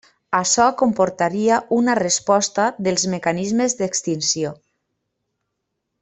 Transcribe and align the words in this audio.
Açò 0.37 0.63
comportaria 0.81 1.59
una 1.79 1.95
resposta 1.99 2.65
dels 2.87 3.05
mecanismes 3.15 3.77
d'extinció. 3.83 4.55